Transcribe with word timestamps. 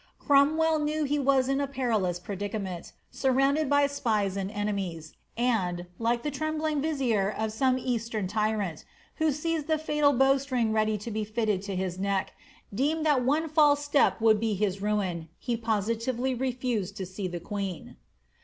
Cromwell 0.17 0.79
knew 0.79 1.03
he 1.03 1.19
was 1.19 1.47
in 1.47 1.61
a 1.61 1.67
perilous 1.67 2.17
predicament, 2.17 2.93
surrounded 3.11 3.69
by 3.69 3.85
spies 3.85 4.35
and 4.35 4.49
enemies, 4.49 5.13
and, 5.37 5.85
like 5.99 6.23
the 6.23 6.31
trembling 6.31 6.81
vizier 6.81 7.29
of 7.29 7.51
some 7.51 7.77
Eastern 7.77 8.25
tyrant, 8.25 8.83
wlio 9.19 9.31
sees 9.31 9.65
the 9.65 9.77
fatal 9.77 10.11
bowstring 10.11 10.73
ready 10.73 10.97
to 10.97 11.11
be 11.11 11.23
fitted 11.23 11.61
to 11.61 11.75
his 11.75 11.99
neck, 11.99 12.33
deemed 12.73 13.05
that 13.05 13.23
one 13.23 13.47
false 13.47 13.85
step 13.85 14.19
would 14.19 14.39
be 14.39 14.55
his 14.55 14.79
ruin^— 14.79 15.27
^he 15.47 15.61
positively 15.61 16.33
refused 16.33 16.97
to 16.97 17.05
see 17.05 17.27
the 17.27 17.39
queen. 17.39 17.95